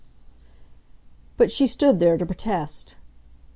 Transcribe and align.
But 1.37 1.51
she 1.51 1.67
stood 1.67 1.99
there 1.99 2.17
to 2.17 2.25
protest. 2.25 2.95